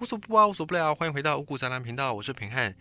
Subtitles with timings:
[0.00, 2.72] 无所不包，无所不聊，欢迎回到五谷杂粮频道，我是平汉。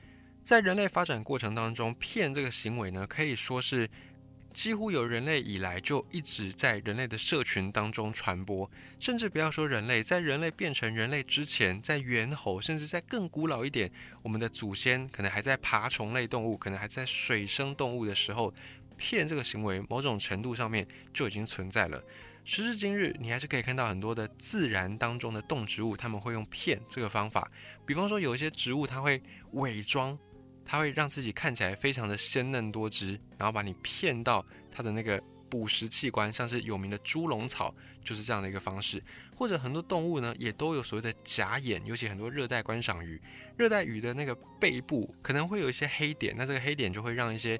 [0.43, 3.89] 在人类发展过程当中，骗这个行为呢，可以说是
[4.53, 8.69] 几乎有人类以来就一直在人类的社群当中传播。
[8.99, 13.91] 甚至不要说人类，在人类变成人类之前，在猿猴，甚至在更古老一点，
[14.21, 18.53] 我们的祖先可能还在爬虫类动物，可能还在水生动物的时候，
[18.95, 21.99] 骗这个行为，某种程度上面就已经存在了。
[22.49, 27.51] 时至今日，你还是可以看到很多的自然当中的动植物，他们会用骗这个方法。
[27.85, 29.21] 比方说，有一些植物，它会
[29.51, 30.17] 伪装，
[30.63, 39.03] 它会让自己看起来非常的鲜嫩多汁，然后把你骗到它的那个捕食器官，像是有名的猪笼草，就是这样的一个方式。
[39.35, 43.21] 或者很多动物呢，也都有所谓的假眼，尤其很多热带观赏鱼，
[43.57, 47.59] 热带鱼的那个背部可能会有一些黑点，那这个黑点就会让一些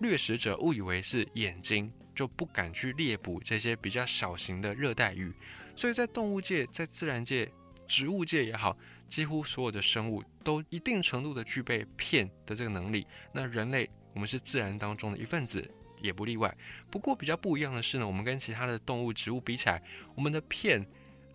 [0.00, 1.90] 掠食者误以为是眼睛。
[2.16, 5.32] 就不敢去猎捕这些比较小型的热带鱼，
[5.76, 7.52] 所以在动物界、在自然界、
[7.86, 8.76] 植物界也好，
[9.06, 13.06] 几乎所有的生物都一定程度的具备骗的这个能力。
[13.32, 16.56] 那人类，我们是自然当中的一份子，也不例外。
[16.90, 19.82] 不过比较不一样的是呢，我们跟其他的动物、植物比起来，
[20.14, 20.84] 我们的骗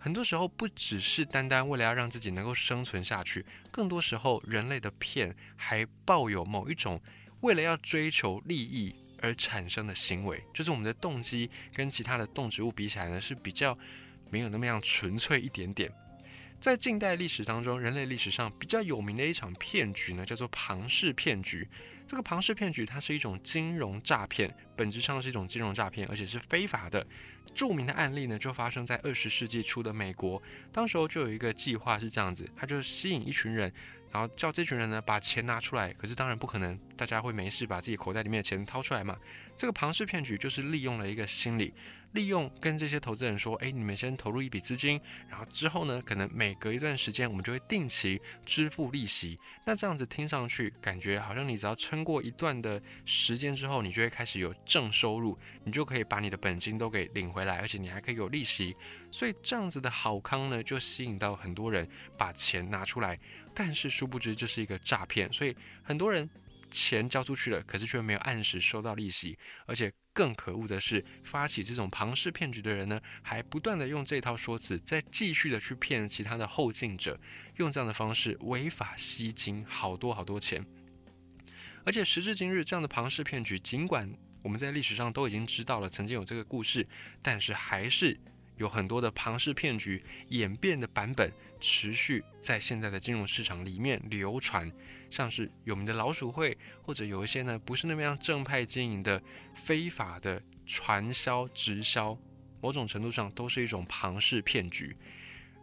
[0.00, 7.00] 很多时候不只是单单为了要让自己能够生存下去，更多时候人类的骗还抱有某一种
[7.42, 8.96] 为了要追求利益。
[9.22, 13.78] 而产生的行为，就是我们的动机跟其他的动植物比起来呢，是比较
[14.30, 15.90] 没有那么样纯粹一点点。
[16.62, 21.68] 在近代历史当中，人类历史上比较有名的一场骗局呢，叫做庞氏骗局。
[22.06, 27.04] 这个庞氏骗局，它是一种金融诈骗，本质上是一种金融诈骗，而且是非法的。
[27.52, 30.40] 著名的案例呢，就发生在二十世纪初的美国。
[30.70, 33.72] 当时候就有一个计划是这样子，它就吸引一群人。
[34.12, 39.18] 然后叫这群人呢把钱拿出来，可是当然不可能，大家会没事把自己口袋里面的钱掏出来嘛？
[39.56, 41.74] 这个庞氏骗局就是利用了一个心理。
[42.12, 49.38] 利用跟这些投资人说，哎，你们先投入一笔资金，然后之后呢，可能每隔一段时间，我们就会定期支付利息。
[49.64, 58.76] 那这样子听上去，感觉好像你只要撑过一段的时间之后，你就会开始有正收入，你就可以把你的本金都给领回来，而且你还可以有利息。
[59.10, 63.18] 所以这样子的好康呢，就吸引到很多人把钱拿出来。
[63.54, 66.28] 但是殊不知这是一个诈骗，所以很多人
[66.70, 69.90] 钱交出去了，可是却没有按时收到利息，而且。
[70.12, 77.18] 更可恶的是，发起这种庞氏骗局的人呢，还不断的用这套说辞，再继续的去骗其他的后进者，
[77.56, 80.64] 用这样的方式违法吸金好多好多钱。
[81.84, 84.12] 而且时至今日，这样的庞氏骗局，尽管
[84.42, 86.86] 我们在历史上都已经知道了曾经有这个故事，
[87.22, 88.18] 但是还是
[88.56, 94.70] 有很多的庞氏骗局演变的版本，持续在现在的金融市场里面流传。
[95.12, 99.22] 像是有名的老鼠会，或者有一些呢不是那么样正派经营的
[99.54, 102.18] 非法的传销直销，
[102.62, 104.96] 某种程度上都是一种庞氏骗局。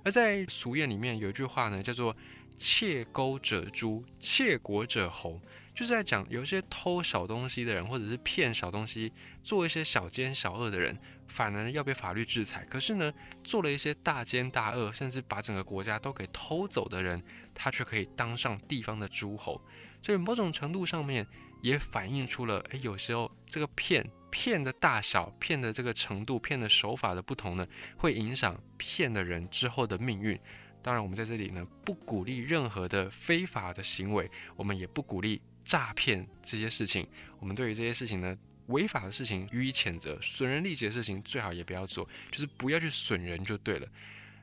[0.06, 2.16] 而在俗谚里面有一句话呢，叫做
[2.56, 5.42] “窃钩者诛，窃国者侯”，
[5.76, 9.12] 就是在讲有一些偷小东西的人，或者是骗小东西、
[9.44, 10.98] 做一些小奸小恶的人，
[11.29, 12.66] 反而要被法律制裁。
[12.66, 13.13] 可是呢，
[13.44, 17.23] 做了一些大奸大恶，甚至把整个国家都给偷走的人。
[17.62, 19.62] 他却可以当上地方的诸侯，
[20.01, 21.28] 所以某种程度上面
[21.62, 27.67] 也反映出了，诶，有时候这个骗骗的大小、骗的这个程度、骗的手法的不同呢，
[27.97, 30.40] 会影响骗的人之后的命运。
[30.81, 37.06] 当然，我们在这里呢，不鼓励任何的非法的行为，我们也不鼓励诈骗这些事情。
[37.40, 38.38] 我们对于这些事情呢，
[38.69, 43.88] 违法的事情予以谴责，损人利己的事情最好也不要做，就是不要去损人就对了。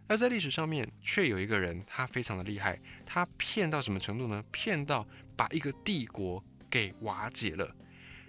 [0.08, 2.80] 而在历史上面，却有一个人，他非常的厉害。
[3.04, 4.44] 他骗到什么程度呢？
[4.52, 5.04] 骗到
[5.34, 7.74] 把一个帝国给瓦解了。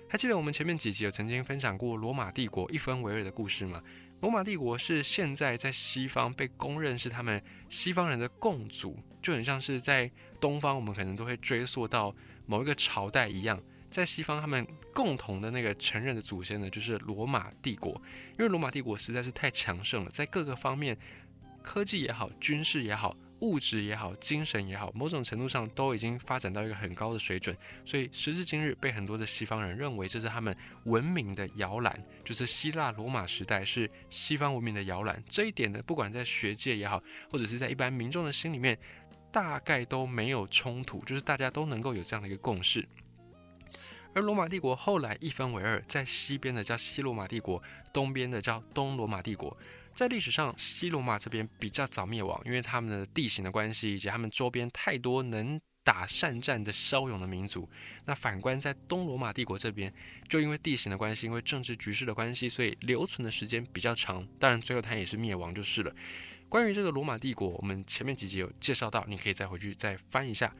[0.09, 3.84] 还记得我们前面几集有曾经分享过罗马帝国一分为二的故事吗？
[4.22, 10.09] 罗马帝国是现在在西方被公认是他们西方人的共主，就很像是在
[10.40, 12.16] 东方我们可能都会追溯到
[12.47, 14.66] 某一个朝代一样，在西方他们
[14.97, 17.91] 共同的那个承认的祖先呢，就是罗马帝国。
[18.40, 20.97] 因为罗马帝国实在是太强盛了，在各个方面。
[21.62, 27.56] 科技也好，军事也好，物质也好，精神也好，某种程度上都已经发展到一个很高的水准。
[27.86, 30.56] 所以时至今日，被很多的西方人认为这是他们
[30.86, 35.22] 文明的摇篮，就是希腊罗马时代是西方文明的摇篮。
[35.27, 38.80] 这一点呢，不管在学界也好，或者是在一般民众的心里面，
[39.30, 42.88] 大概都没有冲突，就是大家都能够有这样的一个共识。
[44.18, 47.62] 而罗马帝国后来一分为二，在西边的叫西罗马帝国，
[47.94, 49.56] 东边的叫东罗马帝国。
[49.94, 57.69] 在历史上，西罗马这边比较早灭亡，因为他们的地形的关系，以及他们周边太多能打善战的骁勇的民族。
[58.06, 59.94] 那反观在东罗马帝国这边，
[60.28, 64.28] 就因为地形的关系，因为政治局势的关系，所以留存的时间比较长。
[64.40, 65.96] 当然，最后它也是灭亡就是了。
[66.50, 70.52] 关于这个罗马帝国，我们前面几集有介绍到，你可以再回去再翻一下。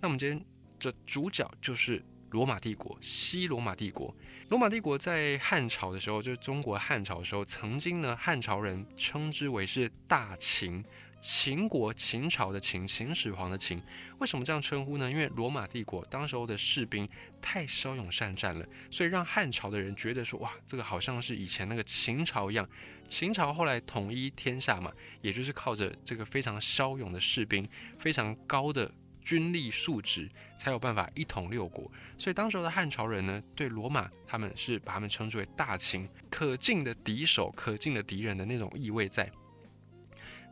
[0.00, 0.40] 那我们今天
[0.78, 4.14] 的主角就是罗马帝国，西罗马帝国。
[4.48, 10.84] 罗马帝国在汉朝的时候，就是中国汉朝的时候，曾经呢，汉朝人称之为是大秦。
[11.20, 13.82] 秦国，秦朝的秦，秦始皇的秦，
[14.20, 15.10] 为什么这样称呼呢？
[15.10, 17.06] 因为罗马帝国当时候的士兵
[17.42, 22.66] 太骁勇善战了，所以让汉朝的人觉得说，哇，这个好像是以前那个秦朝一样。
[23.06, 24.90] 秦朝后来统一天下嘛，
[25.20, 27.68] 也就是靠着这个非常骁勇的士兵，
[27.98, 28.90] 非常高的
[29.30, 31.88] 军力素质，才有办法一统六国。
[32.18, 39.30] 所以当时的汉朝人呢，对罗马他们是把他们称之为大秦，可敬的敌手，可敬的敌人的那种意味在。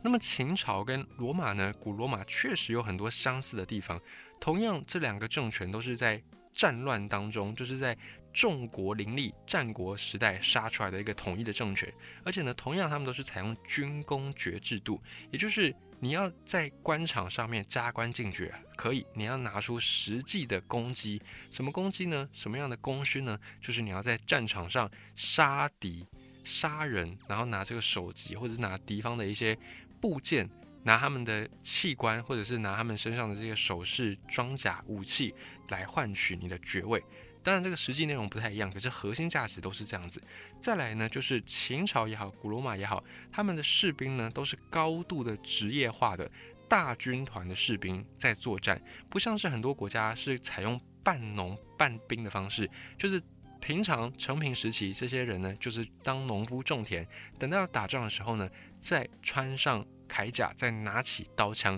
[0.01, 1.73] 那么秦朝跟罗马呢？
[1.77, 3.99] 古罗马确实有很多相似的地方。
[4.39, 6.23] 同样，这两个政权都是在
[6.53, 7.97] 战乱当中，就是在
[8.33, 11.91] 众国林立、战国时代杀出来的一个统一的政权。
[12.23, 21.21] 而且呢，同样他们都是采用军功爵制度，也就是你要在官场上面加官进爵，可以，你要拿出实际的功绩。
[21.51, 22.29] 什么功绩呢？
[22.31, 23.39] 什么样的功勋呢？
[23.61, 26.05] 就是你要在战场上杀敌、
[26.43, 29.57] 杀人，然后拿这个首级，或者是拿敌方的一些。
[30.01, 30.49] 部件
[30.83, 35.35] 拿他们的器官，或者是拿他们身上的这些首饰、装甲、武器
[35.67, 37.03] 来换取你的爵位。
[37.43, 40.21] 当然，这个实际内容不太一样，可是核心价值都是这样子。
[40.59, 46.29] 再来呢，就是秦朝也好，古罗马也好，他们的士兵呢都是高度的职业化的
[46.67, 53.21] 大军团的士兵在作战，不像是很多国家是采用半农半兵的方式，就是
[53.59, 57.07] 平常成平时期这些人呢就是当农夫种田，
[57.37, 58.49] 等到要打仗的时候呢。
[58.81, 61.77] 再穿上铠甲，再拿起刀枪，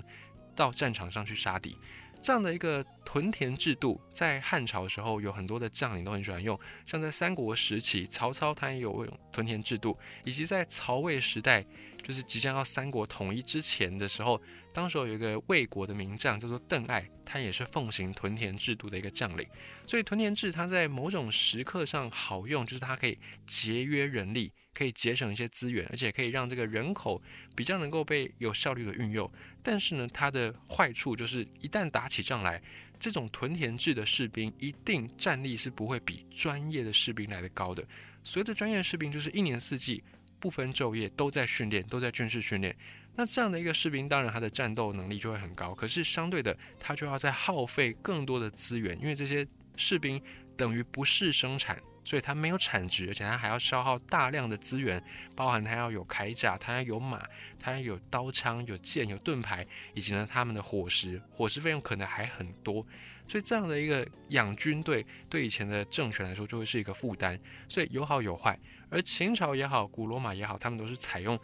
[0.56, 1.75] 到战场上去杀敌，
[2.21, 11.65] 这样的一个屯田制度，在汉朝的时候有很多的将领都很喜欢用，像在三国时期，曹操他也有用屯田制度，以及在曹魏时代，
[12.01, 14.39] 就是即将要三国统一之前的时候。
[14.73, 19.47] 当时有一个魏国的名将叫做邓艾，他也是奉行屯田制度的一个将领。
[19.85, 27.21] 所以屯田制它在某种时刻上好用，就是它可以节约人力，可以节省一些资源，而且可以让这个人口
[27.56, 29.29] 比较能够被有效率的运用。
[29.62, 32.62] 但是呢，它的坏处就是一旦打起仗来，
[32.97, 37.85] 这种屯田制的士兵一定战力是不会比专业的士兵来的高的。
[38.24, 40.03] 所谓的专业士兵，就是一年四季
[40.39, 42.75] 不分昼夜都在训练，都在军事训练。
[43.16, 50.19] 那这样的一个士兵，当然他的战斗能力就会很高，可是相对的，他就要再耗费更多的资源，因为这些士兵
[50.56, 55.04] 等于不是生产，所以他没有产值，而且他还要消耗大量的资源，
[55.36, 57.22] 包含他要有铠甲，他要有马，
[57.60, 62.86] 他要有刀枪、有剑、有盾牌，以及呢他们的伙食，伙食费用可能还很多，
[63.28, 67.38] 所以这样的一个养军队，对以前的政权来说就会是一个负担，
[67.68, 68.58] 所以有好有坏。
[68.90, 71.38] 而秦朝也好，古罗马也好，他们都是采用。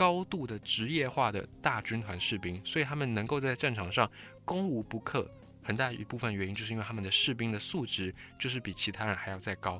[0.00, 4.10] 高度的职业化的大军团士兵，所以他们能够在战场上
[4.46, 5.30] 攻无不克。
[5.62, 9.78] 很大一部分原因就是因为他们的士兵的素质就是比其他人还要再高。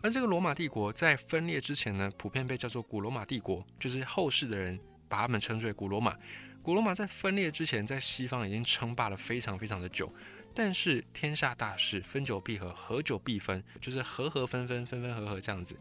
[0.00, 6.16] 而这个罗马帝国在分裂之前呢，普遍被叫做古罗马帝国，就是后世的人把他们称之为古罗马。
[6.62, 10.10] 古罗马在分裂之前，在西方已经称霸了非常非常的久。
[10.54, 15.76] 但是天下大势，分久必合，合久必分，就是合合分分，分分合合这样子。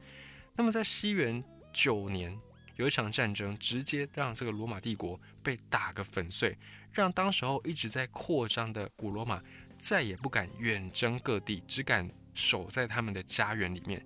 [0.58, 2.38] 那么在西元九年。
[2.78, 6.58] 有一场战争，直接让这个罗马帝国被打个粉碎，
[6.92, 9.42] 让当时候一直在扩张的古罗马
[9.78, 14.06] 再也不敢远征各地，只敢守在他们的家园里面。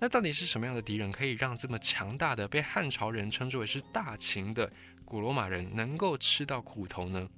[0.00, 4.70] 那到底是什么样的敌人，可以让这么强大的被汉朝人称之为是大秦的
[5.04, 7.28] 古罗马人能够吃到苦头呢？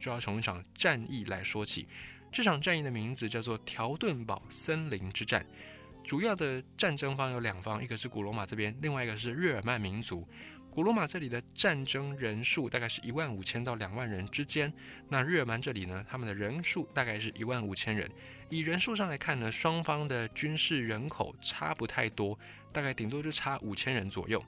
[0.00, 1.86] 就要从一场战役来说起。
[2.30, 5.44] 这场战役的名字叫做条顿堡森林之战。
[6.08, 10.26] 主要的战争方有两方，一个是古罗马这边，另外一个是日耳曼民族。
[10.70, 14.72] 古罗马这里的战争人数大概是一万五千到两万人之间，
[15.10, 18.10] 那日耳曼这里呢，他们的人数大概是一万五千人。
[18.48, 22.38] 以人数上来看呢，双方的军事人口差不太多，
[22.72, 24.42] 大概顶多就差五千人左右。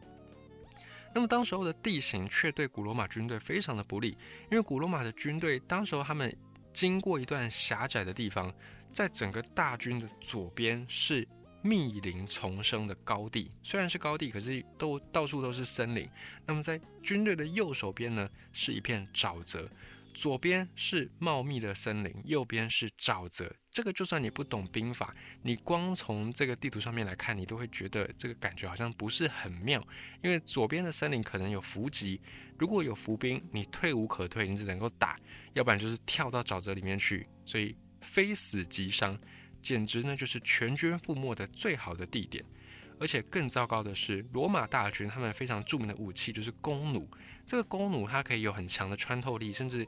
[1.15, 4.17] 那么当时候的地形却对古罗马军队非常的不利，
[4.51, 6.35] 因为古罗马的军队当时候他们
[6.73, 8.51] 经过一段狭窄的地方，
[8.91, 11.29] 在整个大军的左边是。
[11.63, 16.09] 密林丛生的高地，虽然是高地，可是都到处都是森林。
[16.47, 19.71] 那么在军队的右手边呢，是一片沼泽，
[20.15, 23.55] 左边是茂密的森林，右边是沼泽。
[23.71, 29.81] 这个就算你不懂兵法，你光从这个地图上面来看，你都会觉得这个感觉好像不是很妙。
[30.23, 32.21] 因为左边的森林可能有伏击，
[32.59, 35.17] 如果有伏兵，你退无可退，你只能够打，
[35.53, 39.17] 要不然就是跳到沼泽里面去，所以非死即伤。
[39.63, 42.45] 简直呢，就是全军覆没的最好的地点。
[42.99, 47.09] 而且更糟糕的是，罗马大军他们非常著名的武器就是弓弩。
[47.47, 49.87] 这个弓弩它可以有很强的穿透力，甚至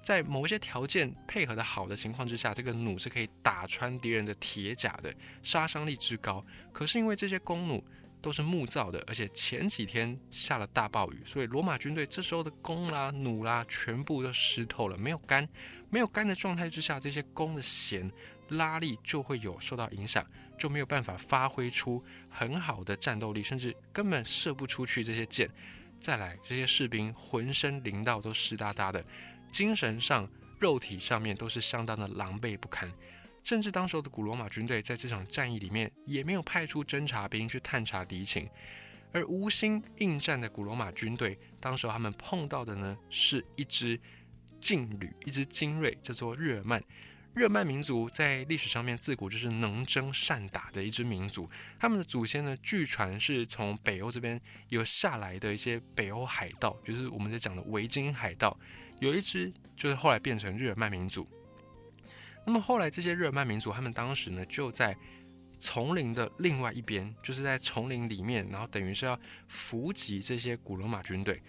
[0.00, 5.12] 在某些条件配合的好的情况之下，这个弩是可以打穿敌人的铁甲的，
[5.42, 6.44] 杀伤力之高。
[6.72, 7.82] 可是因为这些弓弩
[8.20, 15.48] 都是木造的，而且前几天下了大暴雨，所以罗马军队这时候的弓啦、弩啦，全部都湿透了，没有干。
[15.90, 18.10] 没有干的状态之下，这些弓的弦
[18.48, 20.26] 拉力就会有受到影响，
[20.58, 25.50] 就没有办法发挥出很好的战斗力，甚至根本射不出去这些箭。
[25.98, 29.04] 再来，这些士兵浑身淋到都湿哒哒的，
[29.50, 32.92] 精神上、肉体上面都是相当的狼狈不堪。
[33.44, 38.48] 甚至当时候的古罗马军队在这场战役里面也没有派出侦察兵去探查敌情，
[39.12, 43.98] 而无心应战的古罗马军队，当时他们碰到的呢是一支
[44.60, 46.82] 劲旅，一支精锐，叫做日耳曼。
[47.34, 51.48] 日耳曼民族在历史上面自古就是能征善打的一支民族，
[51.80, 58.54] 他们的祖先呢，据传是从北欧这边有下来的一些北欧海盗，就是我们在讲的维京海盗，
[59.00, 61.26] 有一支就是后来变成日耳曼民族。
[62.44, 64.94] 那么后来，这些日耳曼民族，他们当时呢就在
[65.58, 71.42] 丛林的另外一边，就是在丛林里面，然后等于是要伏击这些古罗马军队。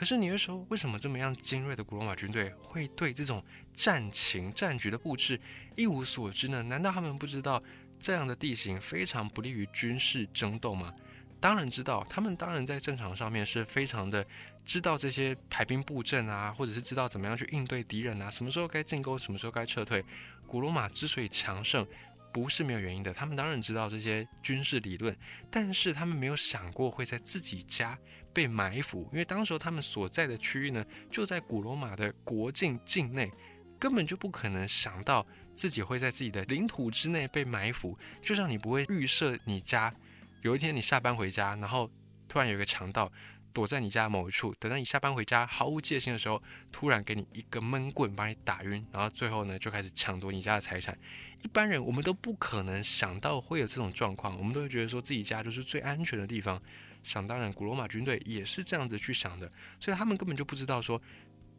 [0.00, 5.38] 可是你会说，为什么这么样精锐的古罗马军队会对这种战情、战局的布置
[5.76, 6.62] 一无所知呢？
[6.62, 7.62] 难道他们不知道
[7.98, 10.90] 这样的地形非常不利于军事争斗吗？
[11.38, 14.26] 当然知道，他们当然在战场上面是非常的
[14.64, 20.02] 知道这些排兵布阵啊，或者是知道怎么样去应对敌人啊，什么时候该进攻，什么时候该撤退。
[20.46, 21.86] 古罗马之所以强盛，
[22.32, 23.12] 不是没有原因的。
[23.12, 25.14] 他们当然知道这些军事理论，
[25.50, 27.98] 但是他们没有想过会在自己家
[28.32, 33.30] 被埋伏，因为当时他们所在的区域呢，就在古罗马的国境境内，
[33.78, 37.98] 根本就不可能想到自己会在自己的领土之内被埋伏。
[38.22, 39.94] 就像你不会预设你家
[40.42, 41.90] 有一天你下班回家，然后
[42.28, 43.10] 突然有一个强盗。
[43.52, 50.96] 躲在你家某一处，等到你下班回家毫无戒心的时候，突然给你一个闷棍把你打晕，然后最后呢就开始抢夺你家的财产。
[51.42, 56.62] 一般人我们都不可能想到会有这种状况，我们都会觉得说自己家就是最安全的地方。
[57.02, 61.00] 想当然，古罗马军队也是这样子去想的，所以他们根本就不知道说，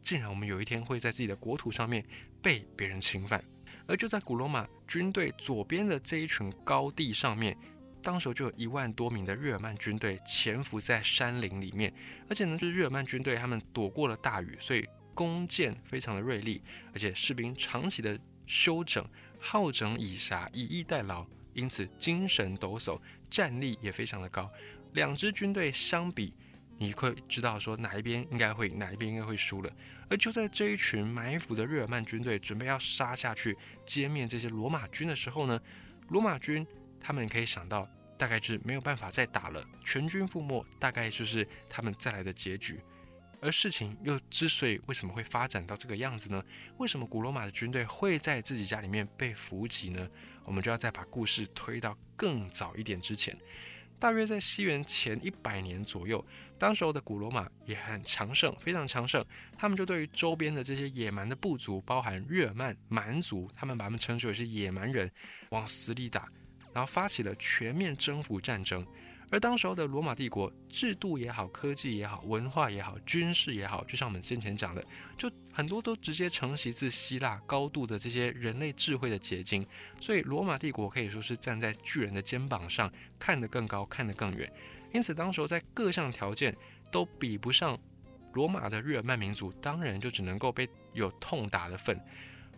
[0.00, 2.04] 竟然我们有一天会在自己的国土上面
[2.40, 3.42] 被别人侵犯。
[3.86, 7.56] 而就在古罗马军队左边的这一群高地上面。
[8.04, 11.94] 当时就有一万多名的日耳曼军队潜伏在山林里面，
[12.28, 14.84] 而且呢，就是日耳曼军队他们躲过了大雨，所以
[15.14, 16.60] 弓箭非常的锐利，
[16.92, 19.08] 而且士兵长期的休整，
[19.38, 24.50] 好整以暇，以逸待劳，因此精神抖擞，战力也非常的高。
[24.92, 26.34] 两支军队相比，
[26.78, 29.70] 你会知道说哪一边应该会，哪一边应该会输了。
[30.08, 35.60] 而就在这一群埋伏的日耳曼军队准备要杀下去歼灭这些罗马军的时候呢，
[36.08, 36.66] 罗马军。
[37.04, 37.84] 他们可以想到，
[38.16, 42.80] 大概是没有办法再打了，全军覆没，大概就是他们再来的结局。
[43.40, 46.40] 而事情又之所以为什么会发展到这个样子呢？
[46.78, 50.08] 为什么古罗马的军队会在自己家里面被伏击呢？
[50.44, 53.36] 我们就要再把故事推到更早一点之前，
[54.02, 56.26] 大约在西元前一百年左右，
[56.58, 59.24] 当时候的古罗马也很强盛，非常强盛。
[59.56, 65.08] 他们就对于周边的这些野蛮的部族，包含日耳曼蛮族，他们把他们称之为是野蛮人，
[65.50, 66.28] 往死里打。
[66.72, 68.84] 然后发起了全面征服战争，
[69.30, 74.84] 而当时候的罗马帝国制度也好，科技也好，文化也好，军事也好，就像我们先前讲的，
[75.16, 79.66] 就很多都直接承袭自希腊高度的这些人类智慧的结晶，
[80.00, 84.50] 所以罗马帝国可以说是站在巨人的肩膀上，看得更高，看得更远。
[84.92, 86.56] 因此，当时候在各项条件
[86.90, 87.78] 都比不上
[88.32, 92.00] 罗马的日耳曼民族，当然就只能够被有痛打的份。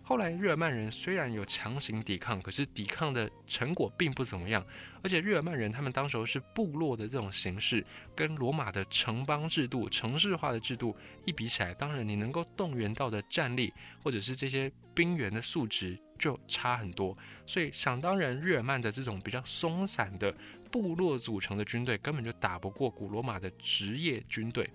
[0.06, 4.62] 后来，日耳曼人虽然有强行抵抗，可是抵抗的成果并不怎么样。
[5.02, 7.82] 而且，日耳曼人他们当时候是部落的这种形式，
[8.14, 10.94] 跟罗马的城邦制度、城市化的制度
[11.24, 17.16] 一比起来，当然你能够动员到的战力，或者是这些兵员的素质就差很多。
[17.46, 20.30] 所以，想当然，日耳曼的这种比较松散的
[20.70, 24.68] 部落组成的军队，根本就打不过古罗马的职业军队。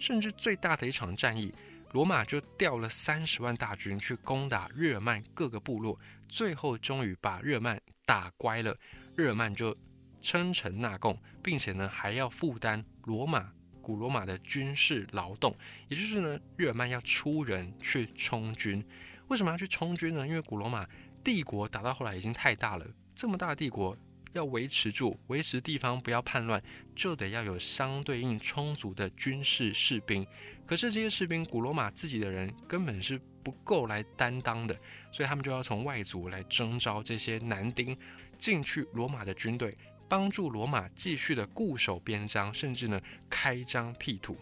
[0.00, 1.54] 甚至最大的一场战役。
[1.92, 8.74] 罗马就调了三十万大军去攻打日耳曼各个部落，最后终于把日耳曼打乖了。
[9.14, 9.76] 日耳曼就
[10.22, 15.54] 称臣纳贡，并且呢还要负担罗马古罗马的军事劳动，
[15.88, 18.82] 也就是呢日耳曼要出人去充军。
[19.28, 20.26] 为什么要去充军呢？
[20.26, 20.88] 因为古罗马
[21.22, 23.94] 帝国打到后来已经太大了，这么大的帝国
[24.32, 26.62] 要维持住，维持地方不要叛乱，
[26.94, 30.26] 就得要有相对应充足的军事士兵。
[30.66, 34.74] 可是这些士兵，古罗马自己的人根本是不够来担当的，
[35.10, 37.96] 所以他们就要从外族来征召这些男丁
[38.38, 39.72] 进去罗马的军队，
[40.08, 44.36] 帮助罗马继续的固守边疆，甚至呢开疆辟土。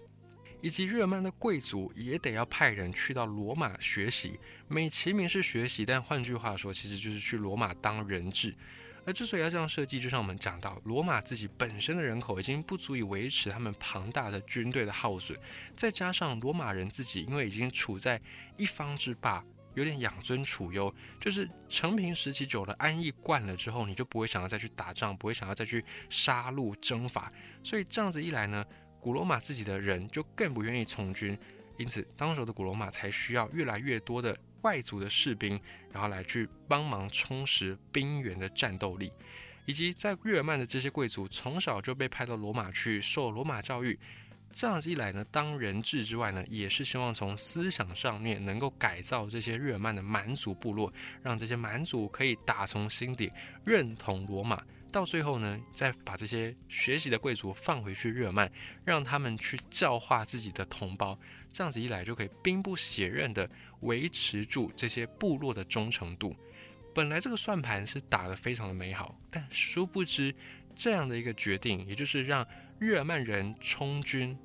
[0.63, 8.55] 以及日耳曼的贵族也得要派人去到罗马学习，美其名是学习，但换句话说，其实就是去罗马当人质。
[9.05, 15.39] 而之所以要这样设计，就像我们讲到，罗马自己本身的人口已经不足以维持他们庞大的军队的耗损，
[15.75, 18.21] 再加上罗马人自己因为已经处在
[18.57, 28.65] 一方之霸，有点养尊处优，就是成平时期久了，安逸惯了之后，你就不会想要再去打仗，不会想要再去杀戮征伐，所以这样子一来呢，
[29.01, 31.39] 古罗马自己的人就更不愿意从军，
[31.79, 34.37] 因此当时的古罗马才需要越来越多的。
[34.63, 35.61] 外族的士兵，
[35.93, 39.13] 然后来去帮忙充实兵员的战斗力，
[39.67, 43.99] 以及在日耳曼的这些贵族从小就被派到罗马去受罗马教育，
[44.51, 53.33] 这样一来呢，当人质之外呢，也是希望从思想上面能够改造这些日耳曼的蛮族部落，让这些蛮族可以打从心底
[53.65, 54.63] 认同罗马。
[54.91, 58.51] 到最后呢，再把这些学习的贵族放回去日耳曼，
[58.85, 61.19] 让他们去教化自己的同胞，
[61.53, 63.49] 这样子一来就可以兵不血刃的
[63.81, 66.35] 维持住这些部落的忠诚度。
[66.93, 70.35] 本来这个算盘是打得非常的美好，但殊不知
[70.75, 72.45] 这样的一个决定，也就是让
[72.81, 74.37] 日耳曼人充军，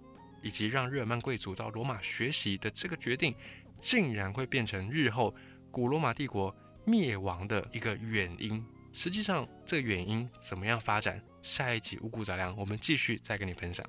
[0.44, 3.34] 以及让日耳曼贵族到罗马学习的这个决定，
[3.80, 5.36] 竟然会变成日后
[5.72, 8.64] 古罗马帝国灭亡的一个原因。
[8.98, 11.22] 实际上，这个原因怎么样发展？
[11.44, 13.86] 下一集五谷杂粮，我们继续再跟你分享。